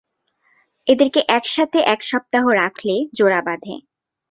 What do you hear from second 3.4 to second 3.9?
বাঁধে।